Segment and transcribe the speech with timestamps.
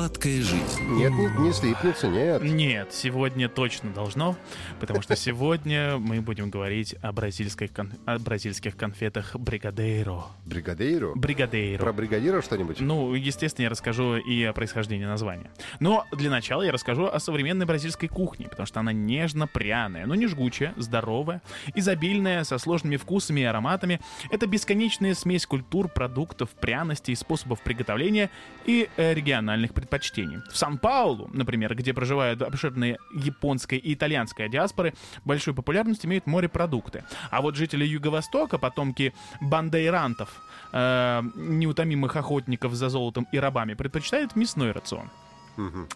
[0.00, 0.80] Сладкая жизнь.
[0.92, 2.42] Нет, не, не слипнется, нет.
[2.42, 4.34] Нет, сегодня точно должно,
[4.80, 10.22] потому что сегодня мы будем говорить о, бразильской кон- о бразильских конфетах Бригадейро.
[10.46, 11.12] Бригадейру?
[11.16, 11.82] Бригадейро.
[11.82, 12.80] Про бригадира что-нибудь?
[12.80, 15.50] Ну, естественно, я расскажу и о происхождении названия.
[15.80, 20.28] Но для начала я расскажу о современной бразильской кухне, потому что она нежно-пряная, но не
[20.28, 21.42] жгучая, здоровая,
[21.74, 24.00] изобильная, со сложными вкусами и ароматами.
[24.30, 28.30] Это бесконечная смесь культур, продуктов, пряностей, способов приготовления
[28.64, 30.38] и э, региональных предпочтений.
[30.50, 37.04] В Сан-Паулу, например, где проживают обширные японская и итальянская диаспоры, большую популярность имеют морепродукты.
[37.30, 40.28] А вот жители Юго-Востока, потомки бандейрантов,
[40.72, 45.10] э, неутомимых охотников за золотом и рабами, предпочитают мясной рацион.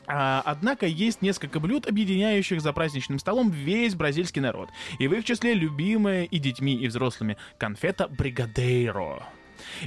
[0.07, 4.69] А, однако есть несколько блюд, объединяющих за праздничным столом весь бразильский народ.
[4.99, 9.23] И в их числе любимая и детьми, и взрослыми конфета бригадейро.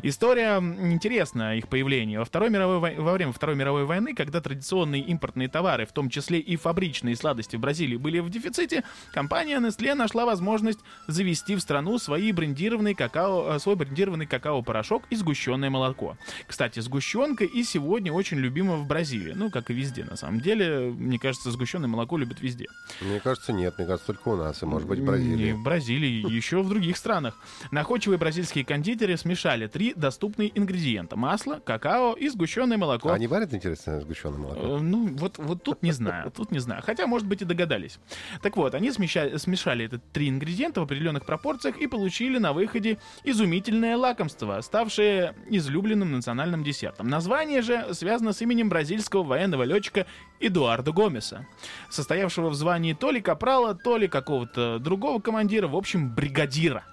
[0.03, 2.19] История интересна, их появление.
[2.19, 6.09] Во, Второй мировой, вой- во время Второй мировой войны, когда традиционные импортные товары, в том
[6.09, 11.59] числе и фабричные сладости в Бразилии, были в дефиците, компания Nestle нашла возможность завести в
[11.61, 16.17] страну свои брендированные какао, э, свой брендированный какао-порошок и сгущенное молоко.
[16.47, 19.33] Кстати, сгущенка и сегодня очень любима в Бразилии.
[19.35, 20.91] Ну, как и везде, на самом деле.
[20.91, 22.65] Мне кажется, сгущенное молоко любят везде.
[23.01, 23.75] Мне кажется, нет.
[23.77, 25.51] Мне кажется, только у нас, и, может быть, в Не Бразилии.
[25.53, 27.37] в Бразилии, еще в других странах.
[27.71, 31.15] Находчивые бразильские кондитеры смешали три доступные ингредиента.
[31.15, 33.09] Масло, какао и сгущенное молоко.
[33.09, 34.61] А они варят, интересно, сгущенное молоко?
[34.61, 36.83] Э, Ну, вот, вот тут не знаю, тут не знаю.
[36.85, 37.99] Хотя, может быть, и догадались.
[38.43, 42.99] Так вот, они смеща- смешали эти три ингредиента в определенных пропорциях и получили на выходе
[43.23, 47.07] изумительное лакомство, ставшее излюбленным национальным десертом.
[47.07, 50.05] Название же связано с именем бразильского военного летчика
[50.39, 51.47] Эдуардо Гомеса,
[51.89, 56.83] состоявшего в звании то ли капрала, то ли какого-то другого командира, в общем, бригадира.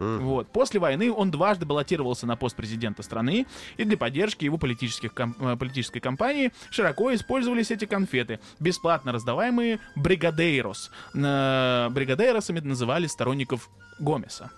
[0.00, 0.48] Вот.
[0.48, 3.46] После войны он дважды баллотировался на пост президента страны,
[3.76, 9.78] и для поддержки его политических кам- э, политической кампании широко использовались эти конфеты, бесплатно раздаваемые
[9.96, 10.90] бригадейрос.
[11.14, 13.68] На- Бригадейросами называли сторонников
[13.98, 14.50] Гомеса.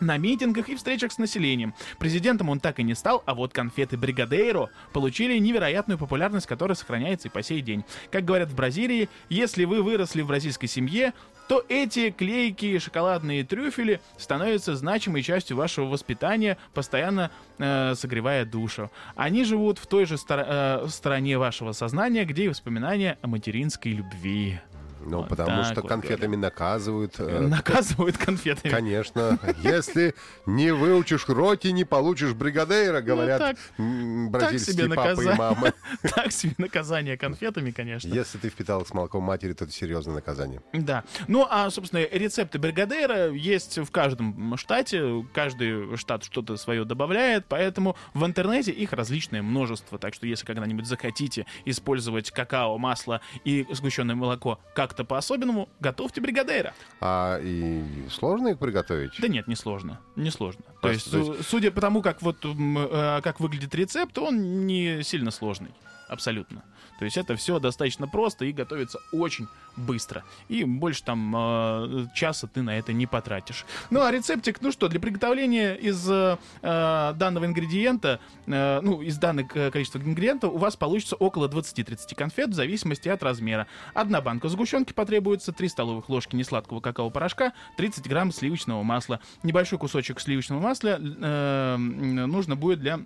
[0.00, 1.74] На митингах и встречах с населением.
[1.98, 7.28] Президентом он так и не стал, а вот конфеты Бригадейро получили невероятную популярность, которая сохраняется
[7.28, 7.84] и по сей день.
[8.10, 11.12] Как говорят в Бразилии, если вы выросли в бразильской семье,
[11.52, 18.90] то эти клейкие шоколадные трюфели становятся значимой частью вашего воспитания, постоянно э, согревая душу.
[19.16, 23.92] Они живут в той же стор- э, стороне вашего сознания, где и воспоминания о материнской
[23.92, 24.60] любви.
[25.04, 27.14] Ну, Вот потому так что вот конфетами наказывают.
[27.18, 28.70] э, Наказывают конфетами.
[28.70, 29.38] Конечно.
[29.62, 30.14] Если
[30.46, 35.34] не выучишь роти, не получишь бригадейра, говорят Ну, так- м, так бразильские себе папы и
[35.34, 35.72] мамы.
[36.14, 38.08] Так себе наказание конфетами, конечно.
[38.12, 40.60] Если ты впитал с молоком матери, то это серьезное наказание.
[40.72, 41.04] Да.
[41.28, 45.24] Ну, а, собственно, рецепты бригадейра есть в каждом штате.
[45.34, 49.98] Каждый штат что-то свое добавляет, поэтому в интернете их различное множество.
[49.98, 54.60] Так что, если когда-нибудь захотите использовать какао, масло и сгущенное молоко
[54.92, 56.74] как-то по-особенному, готовьте бригадейра.
[57.00, 59.12] А и сложно их приготовить?
[59.20, 59.98] Да нет, не сложно.
[60.16, 60.62] Не сложно.
[60.82, 64.18] То Просто, есть, то есть- су- судя по тому, как вот э, как выглядит рецепт,
[64.18, 65.70] он не сильно сложный.
[66.12, 66.62] Абсолютно.
[66.98, 70.24] То есть это все достаточно просто и готовится очень быстро.
[70.48, 73.64] И больше там э, часа ты на это не потратишь.
[73.88, 79.16] Ну а рецептик, ну что, для приготовления из э, э, данного ингредиента, э, ну из
[79.16, 83.66] данных э, количества ингредиентов у вас получится около 20-30 конфет в зависимости от размера.
[83.94, 89.18] Одна банка сгущенки потребуется, 3 столовых ложки несладкого какао-порошка, 30 грамм сливочного масла.
[89.42, 93.00] Небольшой кусочек сливочного масла э, нужно будет для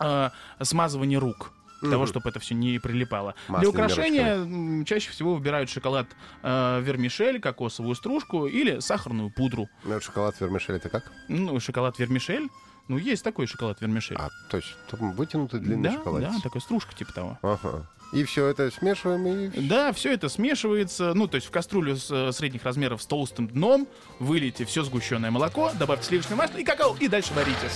[0.00, 1.52] э, смазывания рук.
[1.82, 3.34] Для того, чтобы это все не прилипало.
[3.48, 6.06] Для Масляными украшения м, чаще всего выбирают шоколад
[6.42, 9.68] э, вермишель, кокосовую стружку или сахарную пудру.
[9.84, 11.12] Ну, шоколад вермишель это как?
[11.28, 12.48] Ну, шоколад вермишель.
[12.88, 14.16] Ну, есть такой шоколад вермишель.
[14.18, 16.22] А, то есть там вытянутый длинный да, шоколад.
[16.22, 17.38] да, такая стружка типа того.
[17.42, 17.86] Ага.
[18.12, 19.68] И все это смешиваем и...
[19.68, 23.48] Да, все это смешивается, ну, то есть в кастрюлю с, э, средних размеров с толстым
[23.48, 23.88] дном
[24.20, 27.68] вылейте все сгущенное молоко, добавьте сливочное масло и какао, и дальше варите.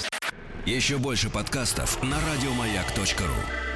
[0.67, 3.70] Еще больше подкастов на радиомаяк.ру.